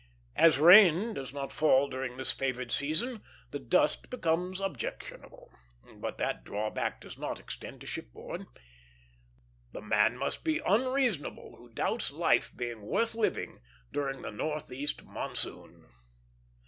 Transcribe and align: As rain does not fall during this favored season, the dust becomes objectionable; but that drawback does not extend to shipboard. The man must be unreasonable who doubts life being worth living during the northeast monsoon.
As 0.35 0.57
rain 0.57 1.13
does 1.13 1.31
not 1.31 1.51
fall 1.51 1.87
during 1.87 2.17
this 2.17 2.31
favored 2.31 2.71
season, 2.71 3.21
the 3.51 3.59
dust 3.59 4.09
becomes 4.09 4.59
objectionable; 4.59 5.51
but 5.97 6.17
that 6.17 6.43
drawback 6.43 6.99
does 7.01 7.19
not 7.19 7.39
extend 7.39 7.81
to 7.81 7.85
shipboard. 7.85 8.47
The 9.73 9.81
man 9.83 10.17
must 10.17 10.43
be 10.43 10.57
unreasonable 10.65 11.55
who 11.55 11.69
doubts 11.69 12.09
life 12.09 12.51
being 12.55 12.81
worth 12.81 13.13
living 13.13 13.59
during 13.91 14.23
the 14.23 14.31
northeast 14.31 15.03
monsoon. 15.03 15.85